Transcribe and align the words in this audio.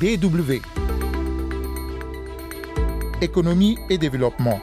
DW. 0.00 0.62
Économie 3.20 3.76
et 3.90 3.98
développement. 3.98 4.58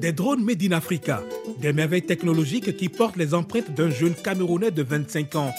Des 0.00 0.10
drones 0.12 0.42
made 0.42 0.64
in 0.64 0.72
Africa, 0.72 1.22
des 1.60 1.72
merveilles 1.72 2.02
technologiques 2.02 2.76
qui 2.76 2.88
portent 2.88 3.16
les 3.16 3.34
empreintes 3.34 3.72
d'un 3.72 3.90
jeune 3.90 4.14
Camerounais 4.14 4.72
de 4.72 4.82
25 4.82 5.36
ans. 5.36 5.54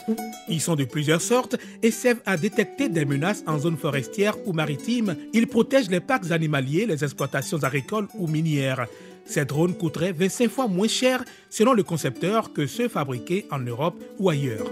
Ils 0.49 0.59
sont 0.59 0.75
de 0.75 0.83
plusieurs 0.83 1.21
sortes 1.21 1.55
et 1.81 1.91
servent 1.91 2.19
à 2.25 2.35
détecter 2.35 2.89
des 2.89 3.05
menaces 3.05 3.45
en 3.47 3.57
zone 3.57 3.77
forestière 3.77 4.35
ou 4.45 4.51
maritime. 4.51 5.15
Ils 5.33 5.47
protègent 5.47 5.89
les 5.89 6.01
parcs 6.01 6.31
animaliers, 6.31 6.85
les 6.85 7.05
exploitations 7.05 7.63
agricoles 7.63 8.09
ou 8.15 8.27
minières. 8.27 8.85
Ces 9.30 9.46
drones 9.46 9.75
coûteraient 9.75 10.11
25 10.11 10.50
fois 10.50 10.68
moins 10.68 10.88
cher 10.88 11.23
selon 11.52 11.73
le 11.73 11.84
concepteur 11.84 12.51
que 12.51 12.65
ceux 12.65 12.87
fabriqués 12.87 13.46
en 13.51 13.60
Europe 13.60 14.04
ou 14.18 14.29
ailleurs. 14.29 14.65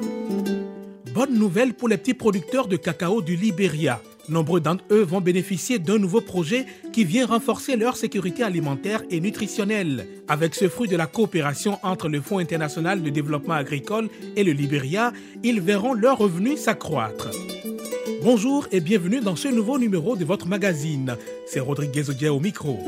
Bonne 1.14 1.38
nouvelle 1.38 1.76
pour 1.76 1.88
les 1.88 1.98
petits 1.98 2.16
producteurs 2.16 2.68
de 2.68 2.76
cacao 2.76 3.22
du 3.22 3.36
Libéria. 3.36 4.02
Nombreux 4.30 4.60
d'entre 4.60 4.84
eux 4.92 5.04
vont 5.04 5.22
bénéficier 5.22 5.78
d'un 5.78 6.00
nouveau 6.00 6.22
projet 6.22 6.66
qui 6.92 7.06
vient 7.06 7.28
renforcer 7.28 7.76
leur 7.76 7.96
sécurité 7.96 8.42
alimentaire 8.42 9.04
et 9.12 9.22
nutritionnelle. 9.22 10.08
Avec 10.28 10.56
ce 10.56 10.68
fruit 10.68 10.90
de 10.90 10.98
la 10.98 11.06
coopération 11.06 11.78
entre 11.84 12.10
le 12.10 12.20
Fonds 12.20 12.40
international 12.40 13.04
de 13.04 13.12
développement 13.12 13.54
agricole 13.54 14.10
et 14.36 14.44
le 14.44 14.54
Libéria, 14.54 15.14
ils 15.44 15.62
verront 15.62 15.94
leurs 15.94 16.18
revenus 16.18 16.60
s'accroître. 16.60 17.30
Bonjour 18.24 18.68
et 18.72 18.80
bienvenue 18.80 19.22
dans 19.22 19.36
ce 19.36 19.50
nouveau 19.50 19.78
numéro 19.78 20.16
de 20.16 20.26
votre 20.26 20.48
magazine. 20.48 21.16
C'est 21.46 21.60
Rodriguez 21.60 22.10
Odia 22.10 22.34
au 22.34 22.40
micro. 22.40 22.80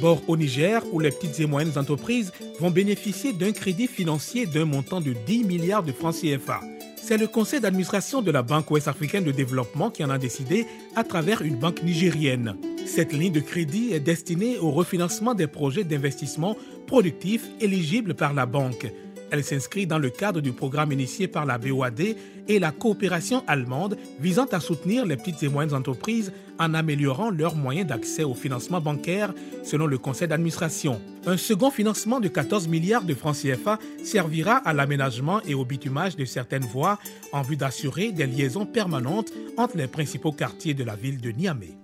D'abord 0.00 0.22
au 0.28 0.36
Niger 0.38 0.82
où 0.92 0.98
les 0.98 1.10
petites 1.10 1.40
et 1.40 1.46
moyennes 1.46 1.76
entreprises 1.76 2.32
vont 2.58 2.70
bénéficier 2.70 3.34
d'un 3.34 3.52
crédit 3.52 3.86
financier 3.86 4.46
d'un 4.46 4.64
montant 4.64 4.98
de 4.98 5.12
10 5.26 5.44
milliards 5.44 5.82
de 5.82 5.92
francs 5.92 6.14
CFA. 6.14 6.60
C'est 6.96 7.18
le 7.18 7.26
conseil 7.26 7.60
d'administration 7.60 8.22
de 8.22 8.30
la 8.30 8.40
Banque 8.42 8.70
ouest-africaine 8.70 9.24
de 9.24 9.30
développement 9.30 9.90
qui 9.90 10.02
en 10.02 10.08
a 10.08 10.16
décidé 10.16 10.66
à 10.96 11.04
travers 11.04 11.42
une 11.42 11.56
banque 11.56 11.82
nigérienne. 11.82 12.56
Cette 12.86 13.12
ligne 13.12 13.32
de 13.32 13.40
crédit 13.40 13.92
est 13.92 14.00
destinée 14.00 14.56
au 14.58 14.70
refinancement 14.70 15.34
des 15.34 15.46
projets 15.46 15.84
d'investissement 15.84 16.56
productifs 16.86 17.44
éligibles 17.60 18.14
par 18.14 18.32
la 18.32 18.46
banque. 18.46 18.90
Elle 19.30 19.44
s'inscrit 19.44 19.86
dans 19.86 19.98
le 19.98 20.10
cadre 20.10 20.40
du 20.40 20.52
programme 20.52 20.92
initié 20.92 21.28
par 21.28 21.46
la 21.46 21.58
BOAD 21.58 22.00
et 22.48 22.58
la 22.58 22.72
coopération 22.72 23.44
allemande 23.46 23.96
visant 24.18 24.46
à 24.46 24.60
soutenir 24.60 25.06
les 25.06 25.16
petites 25.16 25.42
et 25.42 25.48
moyennes 25.48 25.74
entreprises 25.74 26.32
en 26.58 26.74
améliorant 26.74 27.30
leurs 27.30 27.54
moyens 27.54 27.86
d'accès 27.88 28.24
au 28.24 28.34
financement 28.34 28.80
bancaire, 28.80 29.32
selon 29.64 29.86
le 29.86 29.98
conseil 29.98 30.28
d'administration. 30.28 31.00
Un 31.26 31.36
second 31.36 31.70
financement 31.70 32.18
de 32.20 32.28
14 32.28 32.66
milliards 32.68 33.04
de 33.04 33.14
francs 33.14 33.36
CFA 33.36 33.78
servira 34.02 34.56
à 34.56 34.72
l'aménagement 34.72 35.40
et 35.42 35.54
au 35.54 35.64
bitumage 35.64 36.16
de 36.16 36.24
certaines 36.24 36.64
voies 36.64 36.98
en 37.32 37.42
vue 37.42 37.56
d'assurer 37.56 38.12
des 38.12 38.26
liaisons 38.26 38.66
permanentes 38.66 39.32
entre 39.56 39.76
les 39.76 39.86
principaux 39.86 40.32
quartiers 40.32 40.74
de 40.74 40.84
la 40.84 40.96
ville 40.96 41.20
de 41.20 41.30
Niamey. 41.30 41.78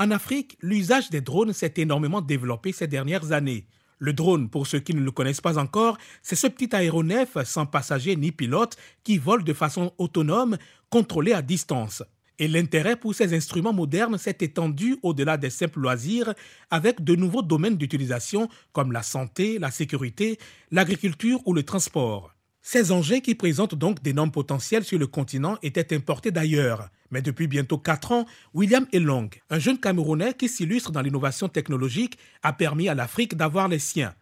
En 0.00 0.12
Afrique, 0.12 0.56
l'usage 0.62 1.10
des 1.10 1.20
drones 1.20 1.52
s'est 1.52 1.74
énormément 1.76 2.20
développé 2.20 2.70
ces 2.72 2.86
dernières 2.86 3.32
années. 3.32 3.66
Le 3.98 4.12
drone, 4.12 4.48
pour 4.48 4.66
ceux 4.66 4.78
qui 4.78 4.94
ne 4.94 5.00
le 5.00 5.10
connaissent 5.10 5.40
pas 5.40 5.58
encore, 5.58 5.98
c'est 6.22 6.36
ce 6.36 6.46
petit 6.46 6.74
aéronef 6.74 7.36
sans 7.44 7.66
passager 7.66 8.14
ni 8.16 8.30
pilote 8.32 8.76
qui 9.02 9.18
vole 9.18 9.44
de 9.44 9.52
façon 9.52 9.92
autonome, 9.98 10.56
contrôlé 10.88 11.32
à 11.32 11.42
distance. 11.42 12.02
Et 12.38 12.46
l'intérêt 12.46 12.94
pour 12.94 13.14
ces 13.14 13.34
instruments 13.34 13.72
modernes 13.72 14.16
s'est 14.16 14.38
étendu 14.40 14.96
au-delà 15.02 15.36
des 15.36 15.50
simples 15.50 15.80
loisirs 15.80 16.34
avec 16.70 17.02
de 17.02 17.16
nouveaux 17.16 17.42
domaines 17.42 17.76
d'utilisation 17.76 18.48
comme 18.72 18.92
la 18.92 19.02
santé, 19.02 19.58
la 19.58 19.72
sécurité, 19.72 20.38
l'agriculture 20.70 21.40
ou 21.46 21.52
le 21.52 21.64
transport. 21.64 22.32
Ces 22.70 22.92
engins 22.92 23.20
qui 23.20 23.34
présentent 23.34 23.74
donc 23.74 24.02
d'énormes 24.02 24.30
potentiels 24.30 24.84
sur 24.84 24.98
le 24.98 25.06
continent 25.06 25.56
étaient 25.62 25.94
importés 25.96 26.30
d'ailleurs. 26.30 26.90
Mais 27.10 27.22
depuis 27.22 27.46
bientôt 27.46 27.78
4 27.78 28.12
ans, 28.12 28.26
William 28.52 28.86
Elong, 28.92 29.30
un 29.48 29.58
jeune 29.58 29.80
Camerounais 29.80 30.34
qui 30.34 30.50
s'illustre 30.50 30.92
dans 30.92 31.00
l'innovation 31.00 31.48
technologique, 31.48 32.18
a 32.42 32.52
permis 32.52 32.90
à 32.90 32.94
l'Afrique 32.94 33.36
d'avoir 33.36 33.68
les 33.68 33.78
siens. 33.78 34.14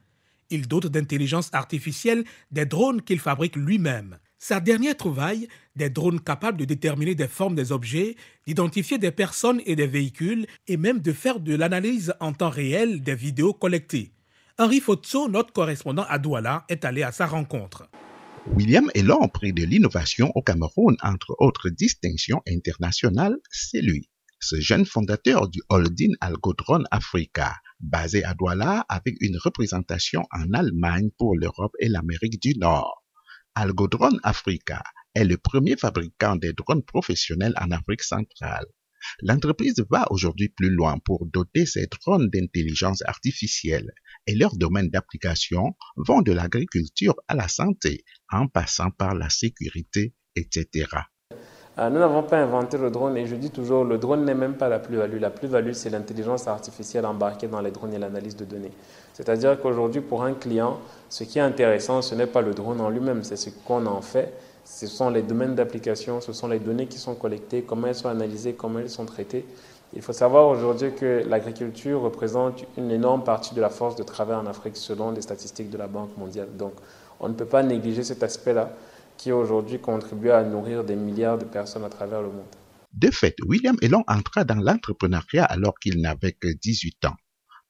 Il 0.50 0.68
dote 0.68 0.86
d'intelligence 0.86 1.50
artificielle 1.52 2.22
des 2.52 2.66
drones 2.66 3.02
qu'il 3.02 3.18
fabrique 3.18 3.56
lui-même. 3.56 4.16
Sa 4.38 4.60
dernière 4.60 4.96
trouvaille, 4.96 5.48
des 5.74 5.90
drones 5.90 6.20
capables 6.20 6.58
de 6.58 6.64
déterminer 6.64 7.16
des 7.16 7.26
formes 7.26 7.56
des 7.56 7.72
objets, 7.72 8.14
d'identifier 8.46 8.98
des 8.98 9.10
personnes 9.10 9.60
et 9.66 9.74
des 9.74 9.88
véhicules, 9.88 10.46
et 10.68 10.76
même 10.76 11.00
de 11.00 11.12
faire 11.12 11.40
de 11.40 11.56
l'analyse 11.56 12.14
en 12.20 12.32
temps 12.32 12.50
réel 12.50 13.02
des 13.02 13.16
vidéos 13.16 13.54
collectées. 13.54 14.12
Henri 14.56 14.78
Fotso, 14.78 15.28
notre 15.28 15.52
correspondant 15.52 16.06
à 16.08 16.20
Douala, 16.20 16.64
est 16.68 16.84
allé 16.84 17.02
à 17.02 17.10
sa 17.10 17.26
rencontre. 17.26 17.88
William 18.52 18.88
Elon, 18.94 19.28
prix 19.28 19.52
de 19.52 19.64
l'innovation 19.64 20.30
au 20.36 20.42
Cameroun, 20.42 20.96
entre 21.02 21.34
autres 21.40 21.68
distinctions 21.68 22.42
internationales, 22.48 23.36
c'est 23.50 23.80
lui. 23.80 24.08
Ce 24.40 24.60
jeune 24.60 24.86
fondateur 24.86 25.48
du 25.48 25.60
holding 25.68 26.14
Algodron 26.20 26.84
Africa, 26.92 27.56
basé 27.80 28.22
à 28.22 28.34
Douala 28.34 28.86
avec 28.88 29.16
une 29.20 29.36
représentation 29.36 30.22
en 30.30 30.52
Allemagne 30.52 31.10
pour 31.18 31.36
l'Europe 31.36 31.74
et 31.80 31.88
l'Amérique 31.88 32.40
du 32.40 32.56
Nord. 32.56 33.04
Algodron 33.56 34.16
Africa 34.22 34.82
est 35.14 35.24
le 35.24 35.38
premier 35.38 35.76
fabricant 35.76 36.36
des 36.36 36.52
drones 36.52 36.84
professionnels 36.84 37.54
en 37.60 37.72
Afrique 37.72 38.04
centrale. 38.04 38.66
L'entreprise 39.22 39.84
va 39.90 40.06
aujourd'hui 40.10 40.48
plus 40.48 40.70
loin 40.70 40.98
pour 41.04 41.26
doter 41.26 41.66
ses 41.66 41.86
drones 41.86 42.28
d'intelligence 42.30 43.02
artificielle 43.06 43.92
et 44.26 44.34
leurs 44.34 44.56
domaines 44.56 44.88
d'application 44.90 45.76
vont 45.96 46.22
de 46.22 46.32
l'agriculture 46.32 47.14
à 47.28 47.34
la 47.34 47.48
santé 47.48 48.04
en 48.30 48.48
passant 48.48 48.90
par 48.90 49.14
la 49.14 49.28
sécurité, 49.30 50.14
etc. 50.34 50.86
Euh, 51.78 51.90
nous 51.90 51.98
n'avons 51.98 52.22
pas 52.22 52.38
inventé 52.38 52.78
le 52.78 52.90
drone 52.90 53.18
et 53.18 53.26
je 53.26 53.36
dis 53.36 53.50
toujours, 53.50 53.84
le 53.84 53.98
drone 53.98 54.24
n'est 54.24 54.34
même 54.34 54.54
pas 54.54 54.68
la 54.68 54.78
plus-value. 54.78 55.20
La 55.20 55.28
plus-value, 55.28 55.72
c'est 55.72 55.90
l'intelligence 55.90 56.48
artificielle 56.48 57.04
embarquée 57.04 57.48
dans 57.48 57.60
les 57.60 57.70
drones 57.70 57.92
et 57.92 57.98
l'analyse 57.98 58.34
de 58.34 58.46
données. 58.46 58.72
C'est-à-dire 59.12 59.60
qu'aujourd'hui, 59.60 60.00
pour 60.00 60.24
un 60.24 60.32
client, 60.32 60.80
ce 61.10 61.24
qui 61.24 61.38
est 61.38 61.42
intéressant, 61.42 62.00
ce 62.00 62.14
n'est 62.14 62.26
pas 62.26 62.40
le 62.40 62.54
drone 62.54 62.80
en 62.80 62.88
lui-même, 62.88 63.24
c'est 63.24 63.36
ce 63.36 63.50
qu'on 63.50 63.84
en 63.84 64.00
fait. 64.00 64.32
Ce 64.64 64.86
sont 64.86 65.10
les 65.10 65.22
domaines 65.22 65.54
d'application, 65.54 66.20
ce 66.20 66.32
sont 66.32 66.48
les 66.48 66.58
données 66.58 66.86
qui 66.86 66.98
sont 66.98 67.14
collectées, 67.14 67.62
comment 67.62 67.88
elles 67.88 67.94
sont 67.94 68.08
analysées, 68.08 68.54
comment 68.54 68.78
elles 68.78 68.90
sont 68.90 69.04
traitées. 69.04 69.44
Il 69.94 70.02
faut 70.02 70.12
savoir 70.12 70.48
aujourd'hui 70.48 70.92
que 70.92 71.22
l'agriculture 71.28 72.00
représente 72.00 72.64
une 72.76 72.90
énorme 72.90 73.22
partie 73.22 73.54
de 73.54 73.60
la 73.60 73.70
force 73.70 73.96
de 73.96 74.02
travail 74.02 74.36
en 74.36 74.46
Afrique 74.46 74.76
selon 74.76 75.12
les 75.12 75.22
statistiques 75.22 75.70
de 75.70 75.78
la 75.78 75.86
Banque 75.86 76.16
mondiale. 76.16 76.48
Donc, 76.56 76.72
on 77.20 77.28
ne 77.28 77.34
peut 77.34 77.46
pas 77.46 77.62
négliger 77.62 78.04
cet 78.04 78.22
aspect-là 78.22 78.70
qui 79.16 79.32
aujourd'hui 79.32 79.78
contribue 79.78 80.30
à 80.30 80.42
nourrir 80.42 80.84
des 80.84 80.96
milliards 80.96 81.38
de 81.38 81.44
personnes 81.44 81.84
à 81.84 81.88
travers 81.88 82.20
le 82.22 82.28
monde. 82.28 82.44
De 82.92 83.10
fait, 83.10 83.36
William 83.46 83.76
Elon 83.82 84.04
entra 84.06 84.44
dans 84.44 84.60
l'entrepreneuriat 84.60 85.44
alors 85.44 85.78
qu'il 85.78 86.00
n'avait 86.00 86.32
que 86.32 86.48
18 86.48 87.06
ans. 87.06 87.16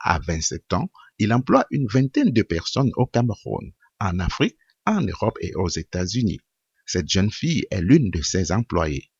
À 0.00 0.18
27 0.18 0.72
ans, 0.72 0.88
il 1.18 1.32
emploie 1.32 1.66
une 1.70 1.86
vingtaine 1.88 2.30
de 2.30 2.42
personnes 2.42 2.90
au 2.96 3.06
Cameroun, 3.06 3.72
en 4.00 4.18
Afrique, 4.20 4.56
en 4.86 5.00
Europe 5.00 5.38
et 5.40 5.54
aux 5.54 5.68
États-Unis. 5.68 6.40
Cette 6.84 7.08
jeune 7.08 7.30
fille 7.30 7.64
est 7.70 7.80
l'une 7.80 8.10
de 8.10 8.22
ses 8.22 8.52
employés. 8.52 9.10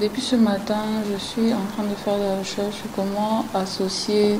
Depuis 0.00 0.20
ce 0.20 0.36
matin, 0.36 1.02
je 1.10 1.16
suis 1.16 1.52
en 1.52 1.64
train 1.66 1.84
de 1.84 1.94
faire 1.94 2.18
des 2.18 2.38
recherches 2.38 2.76
sur 2.76 2.92
comment 2.94 3.44
associer 3.54 4.36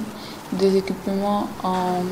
des 0.52 0.76
équipements 0.76 1.48
en, 1.64 2.04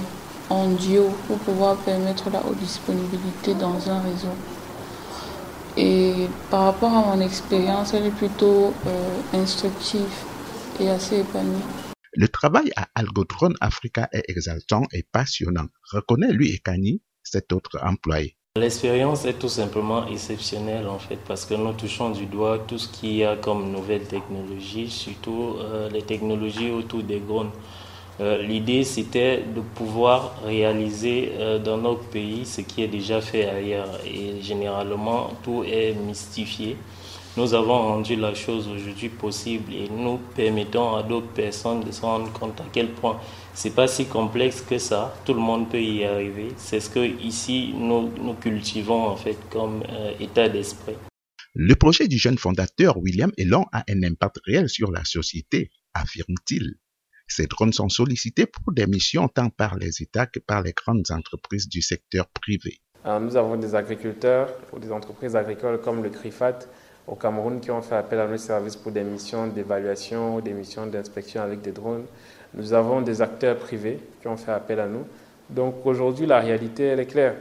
en 0.51 0.69
duo 0.69 1.11
pour 1.27 1.39
pouvoir 1.39 1.77
permettre 1.77 2.31
la 2.31 2.45
haute 2.45 2.59
disponibilité 2.59 3.55
dans 3.55 3.91
un 3.91 4.01
réseau. 4.01 4.35
Et 5.77 6.27
par 6.51 6.65
rapport 6.65 6.93
à 6.93 7.15
mon 7.15 7.21
expérience, 7.21 7.95
elle 7.95 8.07
est 8.07 8.17
plutôt 8.17 8.73
euh, 8.87 9.21
instructive 9.35 10.13
et 10.81 10.91
assez 10.91 11.21
épanouie. 11.21 11.63
Le 12.15 12.29
travail 12.29 12.73
à 12.77 12.89
Algodron 12.95 13.53
Africa 13.61 14.09
est 14.13 14.25
exaltant 14.29 14.83
et 14.93 15.05
passionnant, 15.13 15.67
reconnaît 15.93 16.33
lui 16.33 16.53
et 16.53 16.59
Kani, 16.59 17.01
cet 17.23 17.53
autre 17.53 17.79
employé. 17.83 18.37
L'expérience 18.57 19.25
est 19.25 19.39
tout 19.39 19.49
simplement 19.49 20.09
exceptionnelle 20.09 20.89
en 20.89 20.99
fait 20.99 21.19
parce 21.29 21.45
que 21.45 21.55
nous 21.55 21.73
touchons 21.75 22.11
du 22.11 22.27
doigt 22.27 22.59
tout 22.67 22.79
ce 22.79 22.89
qu'il 22.89 23.15
y 23.15 23.25
a 23.25 23.37
comme 23.37 23.71
nouvelles 23.71 24.09
technologies, 24.09 24.91
surtout 24.91 25.57
euh, 25.59 25.89
les 25.91 26.03
technologies 26.03 26.73
autour 26.73 27.05
des 27.05 27.21
drones. 27.21 27.53
Euh, 28.21 28.43
L'idée 28.43 28.83
c'était 28.85 29.45
de 29.55 29.61
pouvoir 29.61 30.43
réaliser 30.45 31.31
euh, 31.35 31.59
dans 31.59 31.79
notre 31.79 32.05
pays 32.05 32.45
ce 32.45 32.63
qui 32.63 32.83
est 32.83 32.89
déjà 32.89 33.21
fait 33.21 33.49
ailleurs 33.49 34.01
et 34.05 34.43
généralement 34.43 35.31
tout 35.45 35.63
est 35.65 35.95
mystifié. 35.95 36.77
Nous 37.37 37.55
avons 37.55 37.79
rendu 37.79 38.17
la 38.17 38.35
chose 38.35 38.67
aujourd'hui 38.67 39.09
possible 39.09 39.73
et 39.73 39.89
nous 39.89 40.19
permettons 40.35 40.97
à 40.97 41.05
d'autres 41.05 41.29
personnes 41.29 41.85
de 41.85 41.93
se 41.93 42.01
rendre 42.01 42.33
compte 42.33 42.61
à 42.61 42.65
quel 42.73 42.89
point 42.89 43.21
c'est 43.55 43.75
pas 43.77 43.87
si 43.87 44.07
complexe 44.07 44.61
que 44.61 44.79
ça. 44.79 45.15
Tout 45.25 45.35
le 45.35 45.41
monde 45.41 45.69
peut 45.71 45.81
y 45.81 46.03
arriver. 46.03 46.49
C'est 46.57 46.81
ce 46.81 46.91
que 46.91 47.23
ici 47.23 47.73
nous, 47.77 48.11
cultivons 48.41 49.07
en 49.07 49.17
fait 49.17 49.39
comme 49.51 49.85
euh, 49.89 50.13
état 50.19 50.49
d'esprit. 50.49 50.97
Le 51.55 51.75
projet 51.77 52.09
du 52.09 52.19
jeune 52.19 52.39
fondateur 52.39 52.97
William 52.99 53.31
Elon 53.37 53.67
a 53.73 53.85
un 53.89 54.03
impact 54.03 54.41
réel 54.45 54.69
sur 54.69 54.91
la 54.91 55.05
société, 55.05 55.71
affirme-t-il. 55.95 56.75
Ces 57.29 57.47
drones 57.47 57.73
sont 57.73 57.89
sollicités 57.89 58.47
pour 58.47 58.73
des 58.73 58.87
missions 58.87 59.29
tant 59.29 59.51
par 59.51 59.77
les 59.77 60.03
États 60.03 60.27
que 60.27 60.41
par 60.41 60.63
les 60.63 60.73
grandes 60.73 61.11
entreprises 61.11 61.69
du 61.69 61.83
secteur 61.83 62.27
privé. 62.29 62.81
nous 63.05 63.37
avons 63.37 63.57
des 63.57 63.75
agriculteurs 63.75 64.49
ou 64.73 64.79
des 64.79 64.91
entreprises 64.91 65.37
agricoles 65.37 65.81
comme 65.81 66.03
le 66.03 66.11
CRIFAT 66.11 66.61
au 67.07 67.15
Cameroun 67.15 67.61
qui 67.61 67.71
ont 67.71 67.83
fait 67.83 67.97
appel 67.97 68.21
à 68.21 68.27
nos 68.27 68.37
services 68.37 68.77
pour 68.77 68.93
des 68.93 69.03
missions 69.03 69.47
d'évaluation 69.47 70.37
ou 70.37 70.41
des 70.41 70.53
missions 70.53 70.87
d'inspection 70.87 71.43
avec 71.43 71.61
des 71.63 71.73
drones. 71.73 72.05
Nous 72.55 72.73
avons 72.73 73.01
des 73.03 73.23
acteurs 73.23 73.57
privés 73.57 73.99
qui 74.21 74.29
ont 74.29 74.37
fait 74.37 74.53
appel 74.53 74.81
à 74.81 74.87
nous. 74.87 75.05
Donc 75.51 75.87
aujourd'hui, 75.87 76.27
la 76.27 76.41
réalité, 76.41 76.85
elle 76.85 77.01
est 77.01 77.07
claire. 77.07 77.35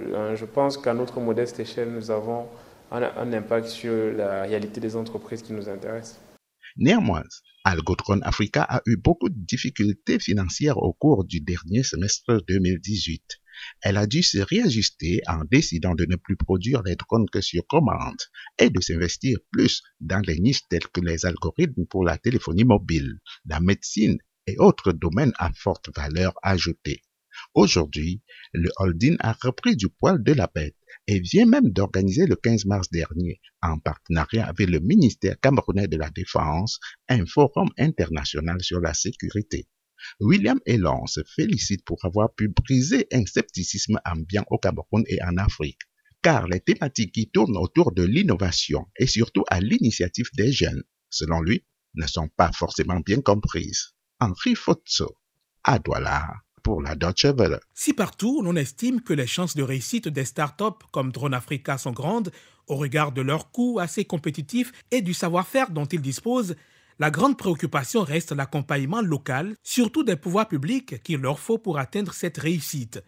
Euh, 0.00 0.36
je 0.36 0.44
pense 0.44 0.76
qu'à 0.78 0.94
notre 0.94 1.20
modeste 1.20 1.58
échelle, 1.60 1.90
nous 1.90 2.10
avons 2.10 2.46
un, 2.90 3.32
impact 3.32 3.66
sur 3.66 4.12
la 4.16 4.42
réalité 4.42 4.80
des 4.80 4.96
entreprises 4.96 5.42
qui 5.42 5.52
nous 5.52 5.68
intéressent. 5.68 6.20
Néanmoins, 6.80 7.24
Algotron 7.64 8.20
Africa 8.22 8.62
a 8.62 8.80
eu 8.86 8.96
beaucoup 8.96 9.28
de 9.28 9.34
difficultés 9.36 10.20
financières 10.20 10.78
au 10.78 10.92
cours 10.92 11.24
du 11.24 11.40
dernier 11.40 11.82
semestre 11.82 12.40
2018. 12.46 13.40
Elle 13.82 13.96
a 13.96 14.06
dû 14.06 14.22
se 14.22 14.38
réajuster 14.38 15.20
en 15.26 15.42
décidant 15.44 15.96
de 15.96 16.06
ne 16.08 16.14
plus 16.14 16.36
produire 16.36 16.84
les 16.84 16.94
drones 16.94 17.28
que 17.28 17.40
sur 17.40 17.66
commande 17.66 18.22
et 18.60 18.70
de 18.70 18.80
s'investir 18.80 19.38
plus 19.50 19.82
dans 19.98 20.24
les 20.24 20.38
niches 20.38 20.68
telles 20.68 20.86
que 20.86 21.00
les 21.00 21.26
algorithmes 21.26 21.84
pour 21.86 22.04
la 22.04 22.16
téléphonie 22.16 22.62
mobile, 22.62 23.18
la 23.44 23.58
médecine 23.58 24.18
et 24.46 24.56
autres 24.58 24.92
domaines 24.92 25.32
à 25.38 25.50
forte 25.52 25.90
valeur 25.96 26.34
ajoutée. 26.44 27.02
Aujourd'hui, 27.58 28.22
le 28.52 28.70
holding 28.76 29.16
a 29.18 29.32
repris 29.32 29.74
du 29.74 29.88
poil 29.88 30.22
de 30.22 30.32
la 30.32 30.46
bête 30.46 30.76
et 31.08 31.18
vient 31.18 31.44
même 31.44 31.70
d'organiser 31.70 32.24
le 32.24 32.36
15 32.36 32.66
mars 32.66 32.88
dernier, 32.88 33.40
en 33.62 33.80
partenariat 33.80 34.46
avec 34.46 34.70
le 34.70 34.78
ministère 34.78 35.40
camerounais 35.40 35.88
de 35.88 35.96
la 35.96 36.08
Défense, 36.10 36.78
un 37.08 37.26
forum 37.26 37.68
international 37.76 38.62
sur 38.62 38.78
la 38.78 38.94
sécurité. 38.94 39.66
William 40.20 40.60
Elon 40.66 41.04
se 41.06 41.20
félicite 41.34 41.84
pour 41.84 41.98
avoir 42.04 42.32
pu 42.32 42.46
briser 42.46 43.08
un 43.10 43.26
scepticisme 43.26 43.98
ambiant 44.04 44.44
au 44.50 44.58
Cameroun 44.58 45.02
et 45.08 45.20
en 45.24 45.36
Afrique, 45.36 45.80
car 46.22 46.46
les 46.46 46.60
thématiques 46.60 47.10
qui 47.10 47.28
tournent 47.28 47.56
autour 47.56 47.90
de 47.90 48.04
l'innovation 48.04 48.86
et 49.00 49.08
surtout 49.08 49.42
à 49.48 49.58
l'initiative 49.58 50.30
des 50.36 50.52
jeunes, 50.52 50.84
selon 51.10 51.40
lui, 51.40 51.64
ne 51.94 52.06
sont 52.06 52.28
pas 52.28 52.52
forcément 52.52 53.00
bien 53.00 53.20
comprises. 53.20 53.94
Henri 54.20 54.54
Fotso, 54.54 55.16
à 55.64 55.80
Douala 55.80 56.24
pour 56.62 56.82
la 56.82 56.94
Deutsche 56.94 57.26
Welle. 57.26 57.60
Si 57.74 57.92
partout 57.92 58.42
l'on 58.42 58.56
estime 58.56 59.00
que 59.00 59.12
les 59.12 59.26
chances 59.26 59.56
de 59.56 59.62
réussite 59.62 60.08
des 60.08 60.24
startups 60.24 60.84
comme 60.92 61.12
Drone 61.12 61.34
Africa 61.34 61.78
sont 61.78 61.92
grandes, 61.92 62.30
au 62.66 62.76
regard 62.76 63.12
de 63.12 63.22
leurs 63.22 63.50
coûts 63.50 63.78
assez 63.80 64.04
compétitifs 64.04 64.72
et 64.90 65.00
du 65.00 65.14
savoir-faire 65.14 65.70
dont 65.70 65.86
ils 65.86 66.02
disposent, 66.02 66.56
la 66.98 67.10
grande 67.10 67.38
préoccupation 67.38 68.02
reste 68.02 68.32
l'accompagnement 68.32 69.00
local, 69.00 69.54
surtout 69.62 70.02
des 70.02 70.16
pouvoirs 70.16 70.48
publics 70.48 71.02
qu'il 71.02 71.20
leur 71.20 71.38
faut 71.38 71.58
pour 71.58 71.78
atteindre 71.78 72.12
cette 72.12 72.38
réussite. 72.38 73.02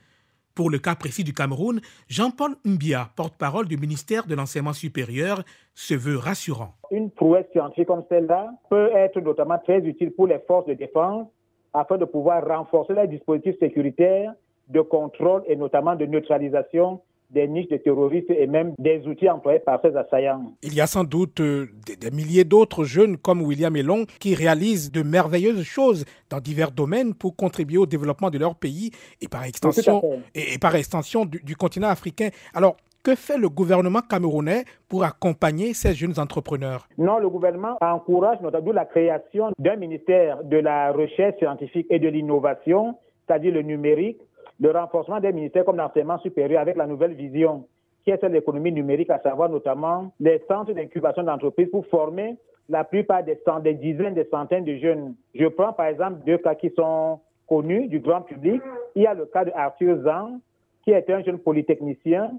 Pour 0.54 0.70
le 0.70 0.78
cas 0.78 0.94
précis 0.94 1.24
du 1.24 1.32
Cameroun, 1.32 1.80
Jean-Paul 2.08 2.56
Mbia, 2.64 3.10
porte-parole 3.16 3.66
du 3.66 3.76
ministère 3.76 4.26
de 4.26 4.34
l'Enseignement 4.34 4.72
supérieur, 4.72 5.42
se 5.74 5.94
veut 5.94 6.18
rassurant. 6.18 6.74
Une 6.90 7.10
prouesse 7.10 7.46
scientifique 7.52 7.86
comme 7.86 8.04
celle-là 8.08 8.50
peut 8.68 8.90
être 8.94 9.20
notamment 9.20 9.58
très 9.58 9.78
utile 9.78 10.12
pour 10.12 10.26
les 10.26 10.38
forces 10.46 10.66
de 10.66 10.74
défense 10.74 11.28
afin 11.72 11.96
de 11.98 12.04
pouvoir 12.04 12.46
renforcer 12.46 12.94
les 12.94 13.06
dispositifs 13.06 13.58
sécuritaires 13.58 14.32
de 14.68 14.80
contrôle 14.80 15.42
et 15.46 15.56
notamment 15.56 15.96
de 15.96 16.06
neutralisation 16.06 17.00
des 17.30 17.46
niches 17.46 17.68
de 17.68 17.76
terroristes 17.76 18.30
et 18.30 18.46
même 18.46 18.74
des 18.78 19.06
outils 19.06 19.28
employés 19.28 19.60
par 19.60 19.80
ces 19.82 19.96
assaillants. 19.96 20.52
Il 20.62 20.74
y 20.74 20.80
a 20.80 20.86
sans 20.86 21.04
doute 21.04 21.40
euh, 21.40 21.68
des, 22.00 22.10
milliers 22.10 22.44
d'autres 22.44 22.84
jeunes 22.84 23.16
comme 23.16 23.42
William 23.42 23.74
Elon 23.76 24.04
qui 24.18 24.34
réalisent 24.34 24.90
de 24.90 25.02
merveilleuses 25.02 25.62
choses 25.62 26.04
dans 26.28 26.40
divers 26.40 26.72
domaines 26.72 27.14
pour 27.14 27.36
contribuer 27.36 27.78
au 27.78 27.86
développement 27.86 28.30
de 28.30 28.38
leur 28.38 28.56
pays 28.56 28.90
et 29.20 29.28
par 29.28 29.44
extension, 29.44 30.02
et, 30.34 30.58
par 30.58 30.74
extension 30.74 31.24
du, 31.24 31.40
du 31.44 31.54
continent 31.54 31.88
africain. 31.88 32.30
Alors, 32.52 32.76
que 33.02 33.14
fait 33.14 33.38
le 33.38 33.48
gouvernement 33.48 34.00
camerounais 34.00 34.64
pour 34.88 35.04
accompagner 35.04 35.74
ces 35.74 35.94
jeunes 35.94 36.18
entrepreneurs? 36.18 36.86
Non, 36.98 37.18
le 37.18 37.28
gouvernement 37.28 37.76
encourage 37.80 38.40
notamment 38.40 38.72
la 38.72 38.84
création 38.84 39.52
d'un 39.58 39.76
ministère 39.76 40.42
de 40.44 40.58
la 40.58 40.92
recherche 40.92 41.38
scientifique 41.38 41.86
et 41.90 41.98
de 41.98 42.08
l'innovation, 42.08 42.96
c'est-à-dire 43.26 43.54
le 43.54 43.62
numérique, 43.62 44.20
le 44.60 44.70
renforcement 44.70 45.20
des 45.20 45.32
ministères 45.32 45.64
comme 45.64 45.76
l'enseignement 45.76 46.18
supérieur 46.18 46.60
avec 46.60 46.76
la 46.76 46.86
nouvelle 46.86 47.14
vision 47.14 47.64
qui 48.04 48.10
est 48.10 48.20
celle 48.20 48.30
de 48.30 48.36
l'économie 48.36 48.72
numérique, 48.72 49.10
à 49.10 49.20
savoir 49.20 49.50
notamment 49.50 50.12
les 50.20 50.42
centres 50.48 50.72
d'incubation 50.72 51.22
d'entreprises 51.22 51.68
pour 51.70 51.86
former 51.86 52.36
la 52.68 52.84
plupart 52.84 53.22
des, 53.24 53.38
des 53.62 53.74
dizaines, 53.74 54.14
des 54.14 54.28
centaines 54.30 54.64
de 54.64 54.76
jeunes. 54.76 55.14
Je 55.34 55.46
prends 55.46 55.72
par 55.72 55.86
exemple 55.86 56.20
deux 56.24 56.38
cas 56.38 56.54
qui 56.54 56.70
sont 56.70 57.20
connus 57.48 57.88
du 57.88 58.00
grand 58.00 58.22
public. 58.22 58.62
Il 58.94 59.02
y 59.02 59.06
a 59.06 59.14
le 59.14 59.26
cas 59.26 59.44
de 59.44 59.50
Arthur 59.54 60.02
Zang, 60.02 60.38
qui 60.84 60.92
est 60.92 61.10
un 61.10 61.22
jeune 61.22 61.38
polytechnicien 61.38 62.30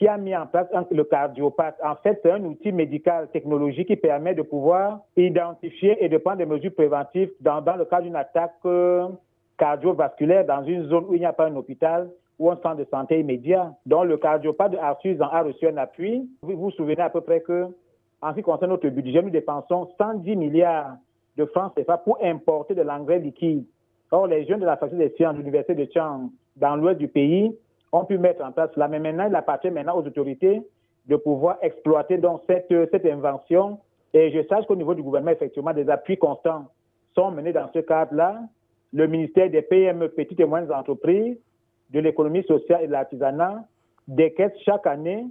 qui 0.00 0.08
a 0.08 0.16
mis 0.16 0.34
en 0.34 0.46
place 0.46 0.66
le 0.90 1.04
cardiopathe. 1.04 1.76
En 1.84 1.94
fait, 1.94 2.20
c'est 2.22 2.32
un 2.32 2.42
outil 2.44 2.72
médical 2.72 3.28
technologique 3.34 3.88
qui 3.88 3.96
permet 3.96 4.34
de 4.34 4.40
pouvoir 4.40 5.00
identifier 5.14 6.02
et 6.02 6.08
de 6.08 6.16
prendre 6.16 6.38
des 6.38 6.46
mesures 6.46 6.72
préventives 6.72 7.30
dans, 7.42 7.60
le 7.76 7.84
cas 7.84 8.00
d'une 8.00 8.16
attaque 8.16 8.54
euh, 8.64 9.08
cardiovasculaire 9.58 10.46
dans 10.46 10.64
une 10.64 10.84
zone 10.84 11.04
où 11.06 11.12
il 11.12 11.20
n'y 11.20 11.26
a 11.26 11.34
pas 11.34 11.48
un 11.48 11.54
hôpital 11.54 12.08
ou 12.38 12.50
un 12.50 12.56
centre 12.62 12.76
de 12.76 12.86
santé 12.90 13.20
immédiat. 13.20 13.74
Donc, 13.84 14.06
le 14.06 14.16
cardiopathe 14.16 14.72
de 14.72 14.78
Arthur 14.78 15.22
a 15.22 15.42
reçu 15.42 15.68
un 15.68 15.76
appui. 15.76 16.26
Vous 16.40 16.56
vous 16.56 16.70
souvenez 16.70 17.02
à 17.02 17.10
peu 17.10 17.20
près 17.20 17.42
que, 17.42 17.66
en 18.22 18.30
ce 18.30 18.36
qui 18.36 18.42
concerne 18.42 18.70
notre 18.70 18.88
budget, 18.88 19.20
nous 19.20 19.28
dépensons 19.28 19.90
110 19.98 20.34
milliards 20.34 20.96
de 21.36 21.44
francs 21.44 21.74
CFA 21.74 21.98
pour 21.98 22.16
importer 22.24 22.74
de 22.74 22.80
l'engrais 22.80 23.18
liquide. 23.18 23.66
Or, 24.10 24.28
les 24.28 24.46
jeunes 24.46 24.60
de 24.60 24.66
la 24.66 24.78
faculté 24.78 25.10
des 25.10 25.14
sciences 25.14 25.34
de 25.34 25.40
l'Université 25.40 25.74
de 25.74 25.86
Chang, 25.92 26.30
dans 26.56 26.76
l'ouest 26.76 26.98
du 26.98 27.08
pays, 27.08 27.54
ont 27.92 28.04
pu 28.04 28.18
mettre 28.18 28.44
en 28.44 28.52
place 28.52 28.70
cela. 28.74 28.88
Mais 28.88 28.98
maintenant, 28.98 29.26
il 29.28 29.34
appartient 29.34 29.70
maintenant 29.70 29.96
aux 29.96 30.06
autorités 30.06 30.62
de 31.06 31.16
pouvoir 31.16 31.58
exploiter 31.62 32.18
donc 32.18 32.42
cette, 32.48 32.68
cette 32.68 33.06
invention. 33.06 33.78
Et 34.14 34.30
je 34.30 34.46
sache 34.48 34.66
qu'au 34.66 34.76
niveau 34.76 34.94
du 34.94 35.02
gouvernement, 35.02 35.32
effectivement, 35.32 35.72
des 35.72 35.88
appuis 35.88 36.18
constants 36.18 36.66
sont 37.14 37.30
menés 37.30 37.52
dans 37.52 37.70
ce 37.72 37.80
cadre-là. 37.80 38.40
Le 38.92 39.06
ministère 39.06 39.50
des 39.50 39.62
PME, 39.62 40.08
petites 40.10 40.40
et 40.40 40.44
moyennes 40.44 40.72
entreprises, 40.72 41.36
de 41.90 42.00
l'économie 42.00 42.44
sociale 42.44 42.84
et 42.84 42.86
de 42.86 42.92
l'artisanat, 42.92 43.64
décaisse 44.08 44.52
chaque 44.64 44.86
année 44.86 45.26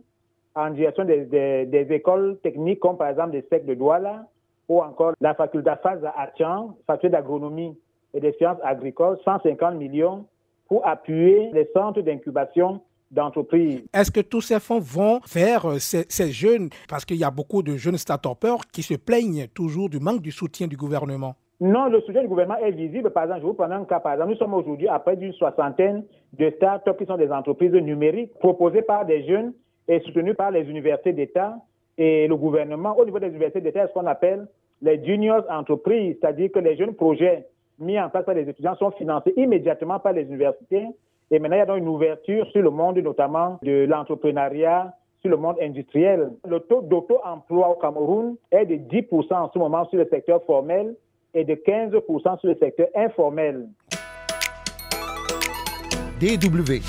en 0.55 0.71
direction 0.71 1.05
des, 1.05 1.87
écoles 1.89 2.37
techniques 2.41 2.79
comme 2.79 2.97
par 2.97 3.09
exemple 3.09 3.31
des 3.31 3.45
SEC 3.49 3.65
de 3.65 3.73
Douala 3.75 4.25
ou 4.67 4.81
encore 4.81 5.13
la 5.21 5.33
faculté 5.33 5.69
à 5.69 5.77
faculté 5.77 7.09
d'agronomie 7.09 7.77
et 8.13 8.19
des 8.19 8.33
sciences 8.33 8.57
agricoles, 8.63 9.17
150 9.23 9.75
millions 9.75 10.25
pour 10.69 10.87
appuyer 10.87 11.49
les 11.51 11.67
centres 11.73 12.01
d'incubation 12.01 12.81
d'entreprises. 13.11 13.83
Est-ce 13.91 14.11
que 14.11 14.21
tous 14.21 14.41
ces 14.41 14.59
fonds 14.59 14.79
vont 14.79 15.19
vers 15.33 15.65
euh, 15.65 15.79
ces, 15.79 16.31
jeunes, 16.31 16.69
parce 16.87 17.05
qu'il 17.05 17.17
y 17.17 17.23
a 17.23 17.31
beaucoup 17.31 17.63
de 17.63 17.75
jeunes 17.75 17.97
start-upers 17.97 18.67
qui 18.71 18.83
se 18.83 18.93
plaignent 18.93 19.47
toujours 19.47 19.89
du 19.89 19.99
manque 19.99 20.21
du 20.21 20.31
soutien 20.31 20.67
du 20.67 20.77
gouvernement 20.77 21.35
non, 21.61 21.89
le 21.89 21.99
soutien 21.99 22.21
du 22.21 22.29
gouvernement 22.29 22.57
est 22.59 22.71
visible. 22.71 23.09
Par 23.09 23.23
exemple, 23.23 23.41
je 23.41 23.47
vous 23.47 23.53
prends 23.53 23.69
un 23.69 23.83
cas. 23.83 23.99
Par 23.99 24.13
exemple, 24.13 24.31
nous 24.31 24.37
sommes 24.37 24.53
aujourd'hui 24.53 24.87
à 24.87 24.97
près 24.97 25.17
d'une 25.17 25.33
soixantaine 25.33 26.05
de 26.31 26.49
start-up 26.51 26.97
qui 26.97 27.05
sont 27.05 27.17
des 27.17 27.29
entreprises 27.29 27.73
numériques 27.73 28.33
proposées 28.39 28.81
par 28.81 29.05
des 29.05 29.27
jeunes 29.27 29.51
et 29.89 29.99
soutenues 29.99 30.35
par 30.35 30.51
les 30.51 30.61
universités 30.61 31.11
d'État 31.11 31.57
et 31.97 32.29
le 32.29 32.37
gouvernement. 32.37 32.97
Au 32.97 33.03
niveau 33.03 33.19
des 33.19 33.27
universités 33.27 33.59
d'État, 33.59 33.89
ce 33.89 33.93
qu'on 33.93 34.05
appelle 34.05 34.47
les 34.81 35.03
juniors 35.03 35.43
entreprises, 35.49 36.15
c'est-à-dire 36.21 36.49
que 36.49 36.59
les 36.59 36.77
jeunes 36.77 36.93
projets 36.93 37.45
mis 37.79 37.99
en 37.99 38.09
place 38.09 38.25
par 38.25 38.35
les 38.35 38.47
étudiants 38.47 38.75
sont 38.75 38.91
financés 38.91 39.33
immédiatement 39.37 39.99
par 39.99 40.13
les 40.13 40.23
universités. 40.23 40.87
Et 41.31 41.39
maintenant, 41.39 41.57
il 41.57 41.59
y 41.59 41.61
a 41.61 41.65
donc 41.65 41.77
une 41.77 41.87
ouverture 41.87 42.47
sur 42.51 42.61
le 42.61 42.69
monde, 42.69 42.97
notamment 42.97 43.59
de 43.61 43.85
l'entrepreneuriat, 43.85 44.93
sur 45.21 45.29
le 45.29 45.37
monde 45.37 45.57
industriel. 45.61 46.31
Le 46.47 46.59
taux 46.59 46.81
d'auto-emploi 46.81 47.69
au 47.69 47.75
Cameroun 47.75 48.35
est 48.51 48.65
de 48.65 48.75
10% 48.75 49.33
en 49.33 49.51
ce 49.51 49.59
moment 49.59 49.87
sur 49.89 49.99
le 49.99 50.07
secteur 50.09 50.43
formel 50.45 50.95
et 51.33 51.43
de 51.43 51.53
15% 51.53 52.39
sur 52.39 52.49
le 52.49 52.55
secteur 52.55 52.87
informel. 52.95 53.67
DW. 56.19 56.81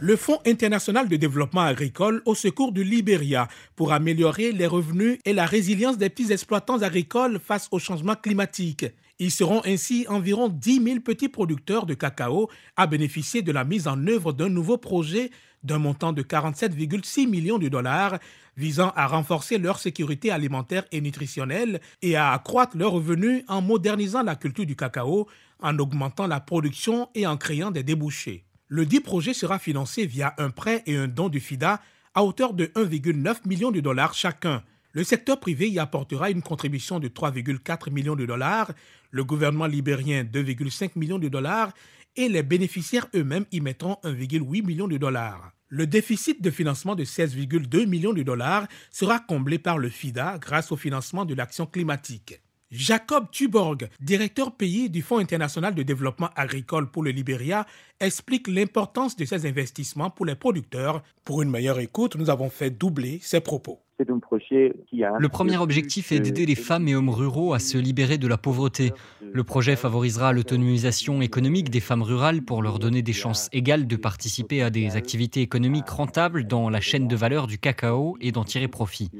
Le 0.00 0.14
Fonds 0.14 0.38
international 0.46 1.08
de 1.08 1.16
développement 1.16 1.62
agricole 1.62 2.22
au 2.24 2.36
secours 2.36 2.70
du 2.70 2.84
Libéria 2.84 3.48
pour 3.74 3.92
améliorer 3.92 4.52
les 4.52 4.66
revenus 4.66 5.18
et 5.24 5.32
la 5.32 5.44
résilience 5.44 5.98
des 5.98 6.08
petits 6.08 6.32
exploitants 6.32 6.82
agricoles 6.82 7.40
face 7.40 7.68
au 7.72 7.80
changement 7.80 8.14
climatique. 8.14 8.86
Ils 9.20 9.32
seront 9.32 9.62
ainsi 9.64 10.06
environ 10.08 10.48
10 10.48 10.82
000 10.82 11.00
petits 11.00 11.28
producteurs 11.28 11.86
de 11.86 11.94
cacao 11.94 12.48
à 12.76 12.86
bénéficier 12.86 13.42
de 13.42 13.50
la 13.50 13.64
mise 13.64 13.88
en 13.88 14.06
œuvre 14.06 14.32
d'un 14.32 14.48
nouveau 14.48 14.78
projet 14.78 15.30
d'un 15.64 15.78
montant 15.78 16.12
de 16.12 16.22
47,6 16.22 17.28
millions 17.28 17.58
de 17.58 17.68
dollars 17.68 18.18
visant 18.56 18.92
à 18.94 19.08
renforcer 19.08 19.58
leur 19.58 19.80
sécurité 19.80 20.30
alimentaire 20.30 20.84
et 20.92 21.00
nutritionnelle 21.00 21.80
et 22.00 22.14
à 22.14 22.32
accroître 22.32 22.76
leurs 22.76 22.92
revenus 22.92 23.42
en 23.48 23.60
modernisant 23.60 24.22
la 24.22 24.36
culture 24.36 24.66
du 24.66 24.76
cacao, 24.76 25.28
en 25.60 25.76
augmentant 25.78 26.28
la 26.28 26.38
production 26.38 27.08
et 27.16 27.26
en 27.26 27.36
créant 27.36 27.72
des 27.72 27.82
débouchés. 27.82 28.44
Le 28.68 28.86
dit 28.86 29.00
projet 29.00 29.34
sera 29.34 29.58
financé 29.58 30.06
via 30.06 30.34
un 30.38 30.50
prêt 30.50 30.82
et 30.86 30.96
un 30.96 31.08
don 31.08 31.28
du 31.28 31.40
FIDA 31.40 31.80
à 32.14 32.22
hauteur 32.22 32.52
de 32.52 32.66
1,9 32.66 33.46
million 33.46 33.70
de 33.70 33.80
dollars 33.80 34.14
chacun. 34.14 34.62
Le 34.98 35.04
secteur 35.04 35.38
privé 35.38 35.70
y 35.70 35.78
apportera 35.78 36.28
une 36.28 36.42
contribution 36.42 36.98
de 36.98 37.06
3,4 37.06 37.92
millions 37.92 38.16
de 38.16 38.26
dollars, 38.26 38.72
le 39.12 39.22
gouvernement 39.22 39.66
libérien 39.66 40.24
2,5 40.24 40.90
millions 40.96 41.20
de 41.20 41.28
dollars 41.28 41.72
et 42.16 42.28
les 42.28 42.42
bénéficiaires 42.42 43.06
eux-mêmes 43.14 43.44
y 43.52 43.60
mettront 43.60 43.98
1,8 44.02 44.66
million 44.66 44.88
de 44.88 44.96
dollars. 44.96 45.52
Le 45.68 45.86
déficit 45.86 46.42
de 46.42 46.50
financement 46.50 46.96
de 46.96 47.04
16,2 47.04 47.86
millions 47.86 48.12
de 48.12 48.24
dollars 48.24 48.66
sera 48.90 49.20
comblé 49.20 49.60
par 49.60 49.78
le 49.78 49.88
FIDA 49.88 50.36
grâce 50.40 50.72
au 50.72 50.76
financement 50.76 51.24
de 51.24 51.34
l'action 51.34 51.66
climatique. 51.66 52.40
Jacob 52.72 53.30
Tuborg, 53.30 53.88
directeur 54.00 54.56
pays 54.56 54.90
du 54.90 55.02
Fonds 55.02 55.18
international 55.18 55.76
de 55.76 55.84
développement 55.84 56.30
agricole 56.34 56.90
pour 56.90 57.04
le 57.04 57.12
Libéria, 57.12 57.68
explique 58.00 58.48
l'importance 58.48 59.14
de 59.14 59.24
ces 59.24 59.46
investissements 59.46 60.10
pour 60.10 60.26
les 60.26 60.34
producteurs. 60.34 61.04
Pour 61.24 61.40
une 61.42 61.50
meilleure 61.50 61.78
écoute, 61.78 62.16
nous 62.16 62.30
avons 62.30 62.50
fait 62.50 62.70
doubler 62.70 63.20
ses 63.22 63.38
propos. 63.38 63.80
Le 63.98 65.28
premier 65.28 65.56
objectif 65.56 66.12
est 66.12 66.20
d'aider 66.20 66.46
les 66.46 66.54
femmes 66.54 66.86
et 66.86 66.94
hommes 66.94 67.10
ruraux 67.10 67.52
à 67.52 67.58
se 67.58 67.76
libérer 67.78 68.16
de 68.16 68.28
la 68.28 68.38
pauvreté. 68.38 68.92
Le 69.20 69.42
projet 69.42 69.74
favorisera 69.74 70.32
l'autonomisation 70.32 71.20
économique 71.20 71.70
des 71.70 71.80
femmes 71.80 72.02
rurales 72.02 72.42
pour 72.42 72.62
leur 72.62 72.78
donner 72.78 73.02
des 73.02 73.12
chances 73.12 73.48
égales 73.52 73.86
de 73.86 73.96
participer 73.96 74.62
à 74.62 74.70
des 74.70 74.96
activités 74.96 75.40
économiques 75.40 75.88
rentables 75.88 76.46
dans 76.46 76.70
la 76.70 76.80
chaîne 76.80 77.08
de 77.08 77.16
valeur 77.16 77.46
du 77.46 77.58
cacao 77.58 78.16
et 78.20 78.30
d'en 78.30 78.44
tirer 78.44 78.68
profit. 78.68 79.10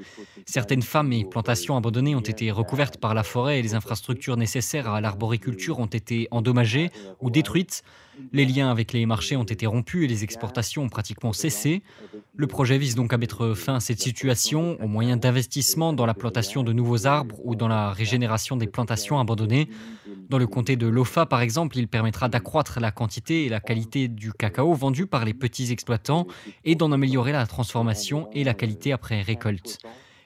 Certaines 0.46 0.82
femmes 0.82 1.12
et 1.12 1.24
plantations 1.24 1.76
abandonnées 1.76 2.14
ont 2.14 2.20
été 2.20 2.50
recouvertes 2.50 2.98
par 2.98 3.14
la 3.14 3.24
forêt 3.24 3.58
et 3.58 3.62
les 3.62 3.74
infrastructures 3.74 4.36
nécessaires 4.36 4.88
à 4.88 5.00
l'arboriculture 5.00 5.80
ont 5.80 5.86
été 5.86 6.28
endommagées 6.30 6.90
ou 7.20 7.30
détruites. 7.30 7.82
Les 8.32 8.44
liens 8.44 8.70
avec 8.70 8.92
les 8.92 9.06
marchés 9.06 9.36
ont 9.36 9.44
été 9.44 9.66
rompus 9.66 10.04
et 10.04 10.08
les 10.08 10.24
exportations 10.24 10.82
ont 10.82 10.88
pratiquement 10.88 11.32
cessé. 11.32 11.82
Le 12.36 12.46
projet 12.46 12.78
vise 12.78 12.94
donc 12.94 13.12
à 13.12 13.18
mettre 13.18 13.54
fin 13.54 13.76
à 13.76 13.80
cette 13.80 14.00
situation 14.00 14.76
au 14.82 14.86
moyen 14.86 15.16
d'investissements 15.16 15.92
dans 15.92 16.06
la 16.06 16.14
plantation 16.14 16.62
de 16.62 16.72
nouveaux 16.72 17.06
arbres 17.06 17.36
ou 17.44 17.54
dans 17.54 17.68
la 17.68 17.90
régénération 17.92 18.56
des 18.56 18.66
plantations 18.66 19.18
abandonnées. 19.18 19.68
Dans 20.28 20.38
le 20.38 20.46
comté 20.46 20.76
de 20.76 20.86
Lofa, 20.86 21.26
par 21.26 21.40
exemple, 21.40 21.78
il 21.78 21.88
permettra 21.88 22.28
d'accroître 22.28 22.80
la 22.80 22.90
quantité 22.90 23.46
et 23.46 23.48
la 23.48 23.60
qualité 23.60 24.08
du 24.08 24.32
cacao 24.32 24.74
vendu 24.74 25.06
par 25.06 25.24
les 25.24 25.34
petits 25.34 25.72
exploitants 25.72 26.26
et 26.64 26.74
d'en 26.74 26.92
améliorer 26.92 27.32
la 27.32 27.46
transformation 27.46 28.28
et 28.32 28.44
la 28.44 28.54
qualité 28.54 28.92
après 28.92 29.22
récolte. 29.22 29.78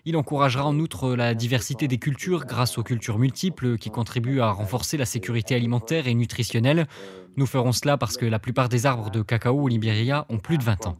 Il 0.04 0.16
encouragera 0.16 0.66
en 0.66 0.76
outre 0.80 1.14
la 1.14 1.32
diversité 1.32 1.86
des 1.86 1.98
cultures 1.98 2.44
grâce 2.44 2.76
aux 2.76 2.82
cultures 2.82 3.20
multiples 3.20 3.78
qui 3.78 3.88
contribuent 3.88 4.40
à 4.40 4.50
renforcer 4.50 4.96
la 4.96 5.04
sécurité 5.04 5.54
alimentaire 5.54 6.08
et 6.08 6.14
nutritionnelle. 6.14 6.88
Nous 7.36 7.46
ferons 7.46 7.70
cela 7.70 7.96
parce 7.96 8.16
que 8.16 8.26
la 8.26 8.40
plupart 8.40 8.68
des 8.68 8.84
arbres 8.84 9.10
de 9.10 9.22
cacao 9.22 9.62
au 9.62 9.68
Libéria 9.68 10.26
ont 10.28 10.38
plus 10.38 10.58
de 10.58 10.64
20 10.64 10.86
ans. 10.86 10.96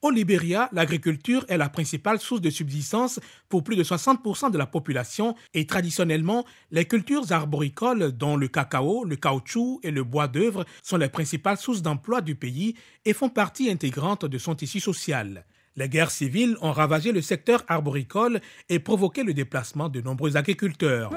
Au 0.00 0.10
Libéria, 0.10 0.70
l'agriculture 0.72 1.44
est 1.48 1.58
la 1.58 1.68
principale 1.68 2.18
source 2.18 2.40
de 2.40 2.48
subsistance 2.48 3.20
pour 3.50 3.62
plus 3.62 3.76
de 3.76 3.84
60% 3.84 4.50
de 4.50 4.58
la 4.58 4.66
population 4.66 5.34
et 5.52 5.66
traditionnellement, 5.66 6.44
les 6.70 6.86
cultures 6.86 7.30
arboricoles 7.30 8.12
dont 8.12 8.36
le 8.36 8.48
cacao, 8.48 9.04
le 9.04 9.16
caoutchouc 9.16 9.80
et 9.82 9.90
le 9.90 10.02
bois 10.02 10.28
d'œuvre 10.28 10.64
sont 10.82 10.96
les 10.96 11.08
principales 11.10 11.58
sources 11.58 11.82
d'emploi 11.82 12.22
du 12.22 12.36
pays 12.36 12.74
et 13.04 13.12
font 13.12 13.28
partie 13.28 13.70
intégrante 13.70 14.24
de 14.24 14.38
son 14.38 14.54
tissu 14.54 14.80
social. 14.80 15.44
Les 15.76 15.88
guerres 15.88 16.10
civiles 16.10 16.56
ont 16.60 16.72
ravagé 16.72 17.10
le 17.10 17.20
secteur 17.20 17.64
arboricole 17.68 18.40
et 18.68 18.78
provoqué 18.78 19.24
le 19.24 19.34
déplacement 19.34 19.88
de 19.88 20.00
nombreux 20.00 20.36
agriculteurs. 20.36 21.10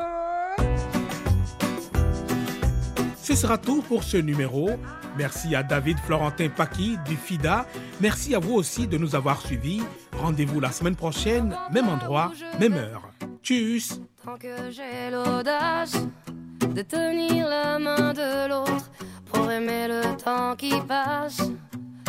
Ce 3.21 3.35
sera 3.35 3.57
tout 3.57 3.81
pour 3.81 4.03
ce 4.03 4.17
numéro. 4.17 4.71
Merci 5.17 5.55
à 5.55 5.61
David 5.61 5.99
Florentin 5.99 6.49
Paki 6.49 6.97
du 7.05 7.15
FIDA. 7.15 7.67
Merci 8.01 8.33
à 8.33 8.39
vous 8.39 8.53
aussi 8.53 8.87
de 8.87 8.97
nous 8.97 9.15
avoir 9.15 9.41
suivis. 9.41 9.81
Rendez-vous 10.13 10.59
la 10.59 10.71
semaine 10.71 10.95
prochaine, 10.95 11.55
même 11.71 11.89
endroit, 11.89 12.31
même 12.59 12.73
heure. 12.73 13.11
Tchuss 13.43 13.99
que 14.39 14.71
j'ai 14.71 15.09
l'audace 15.09 15.95
de 16.59 16.81
tenir 16.81 17.47
la 17.47 17.79
main 17.79 18.13
de 18.13 18.49
l'autre 18.49 18.91
pour 19.31 19.49
aimer 19.49 19.87
le 19.87 20.17
temps 20.17 20.55
qui 20.55 20.73
passe 20.87 21.41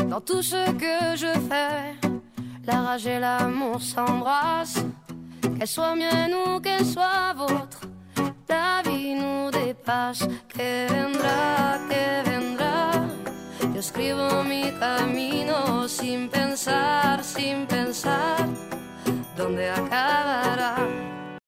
dans 0.08 0.20
tout 0.20 0.42
ce 0.42 0.70
que 0.72 1.16
je 1.16 1.32
fais 1.48 2.07
la 2.68 2.82
rage 2.82 3.06
et 3.06 3.18
l'amour 3.18 3.80
s'embrassent, 3.80 4.84
qu'elle 5.58 5.66
soit 5.66 5.96
mienne 5.96 6.34
ou 6.34 6.60
qu'elle 6.60 6.84
soit 6.84 7.32
vôtre. 7.34 7.80
La 8.48 8.82
vie 8.84 9.14
nous 9.14 9.50
dépasse, 9.50 10.28
que 10.54 10.86
vendrá, 10.92 11.78
que 11.88 12.30
vendrá. 12.30 12.90
Yo 13.74 13.80
escribo 13.80 14.44
mi 14.44 14.70
camino 14.78 15.88
sin 15.88 16.28
pensar, 16.28 17.24
sin 17.24 17.66
pensar, 17.66 18.46
dónde 19.36 19.70
acabará. 19.70 20.76